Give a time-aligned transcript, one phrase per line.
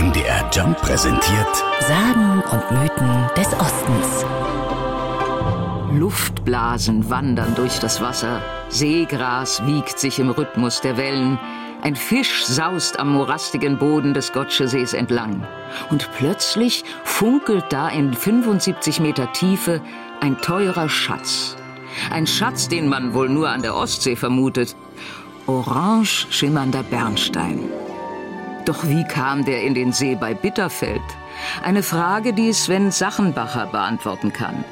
[0.00, 4.24] MDR Jump präsentiert Sagen und Mythen des Ostens.
[5.92, 8.40] Luftblasen wandern durch das Wasser,
[8.70, 11.38] Seegras wiegt sich im Rhythmus der Wellen,
[11.82, 15.46] ein Fisch saust am morastigen Boden des Gotschesees entlang.
[15.90, 19.82] Und plötzlich funkelt da in 75 Meter Tiefe
[20.22, 21.56] ein teurer Schatz.
[22.10, 24.74] Ein Schatz, den man wohl nur an der Ostsee vermutet.
[25.46, 27.68] Orange schimmernder Bernstein.
[28.64, 31.00] Doch wie kam der in den See bei Bitterfeld?
[31.62, 34.64] Eine Frage, die Sven Sachenbacher beantworten kann.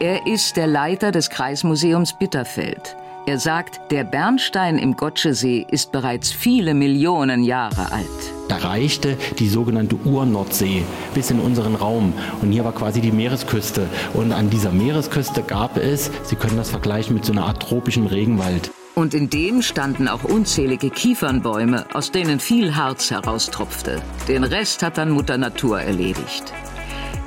[0.00, 2.96] Er ist der Leiter des Kreismuseums Bitterfeld.
[3.26, 8.08] Er sagt, der Bernstein im Gotschesee ist bereits viele Millionen Jahre alt.
[8.50, 10.82] Erreichte die sogenannte Urnordsee
[11.14, 12.12] bis in unseren Raum.
[12.42, 13.88] Und hier war quasi die Meeresküste.
[14.12, 18.06] Und an dieser Meeresküste gab es, Sie können das vergleichen mit so einer Art tropischen
[18.06, 18.70] Regenwald.
[18.94, 24.00] Und in dem standen auch unzählige Kiefernbäume, aus denen viel Harz heraustropfte.
[24.28, 26.52] Den Rest hat dann Mutter Natur erledigt.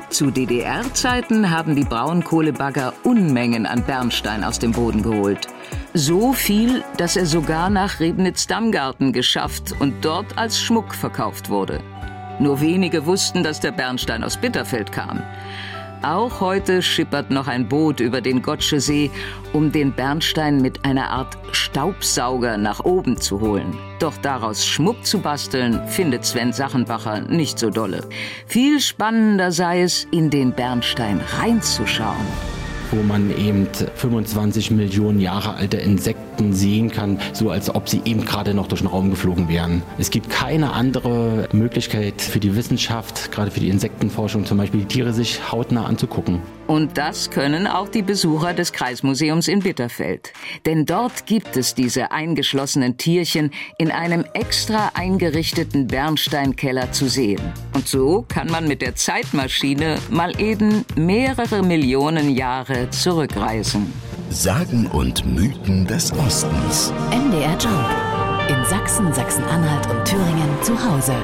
[0.10, 5.48] Zu DDR-Zeiten haben die Braunkohlebagger Unmengen an Bernstein aus dem Boden geholt.
[5.94, 11.82] So viel, dass er sogar nach Rebnitz-Dammgarten geschafft und dort als Schmuck verkauft wurde.
[12.40, 15.22] Nur wenige wussten, dass der Bernstein aus Bitterfeld kam.
[16.04, 19.10] Auch heute schippert noch ein Boot über den Gotschesee,
[19.54, 23.78] um den Bernstein mit einer Art Staubsauger nach oben zu holen.
[24.00, 28.02] Doch daraus Schmuck zu basteln, findet Sven Sachenbacher nicht so dolle.
[28.46, 32.28] Viel spannender sei es, in den Bernstein reinzuschauen
[32.92, 38.26] wo man eben 25 Millionen Jahre alte Insekten sehen kann, so als ob sie eben
[38.26, 39.82] gerade noch durch den Raum geflogen wären.
[39.98, 44.88] Es gibt keine andere Möglichkeit für die Wissenschaft, gerade für die Insektenforschung zum Beispiel, die
[44.88, 46.42] Tiere sich hautnah anzugucken.
[46.68, 50.34] Und das können auch die Besucher des Kreismuseums in Bitterfeld.
[50.66, 57.42] Denn dort gibt es diese eingeschlossenen Tierchen in einem extra eingerichteten Bernsteinkeller zu sehen.
[57.74, 63.94] Und so kann man mit der Zeitmaschine mal eben mehrere Millionen Jahre zurückreisen.
[64.30, 66.92] Sagen und Mythen des Ostens.
[67.12, 67.88] MDR Jump.
[68.50, 71.16] In Sachsen, Sachsen-Anhalt und Thüringen zu Hause.